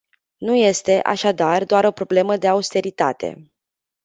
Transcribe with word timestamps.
Nu 0.37 0.55
este, 0.55 1.01
așadar, 1.03 1.65
doar 1.65 1.85
o 1.85 1.91
problemă 1.91 2.37
de 2.37 2.47
austeritate. 2.47 3.51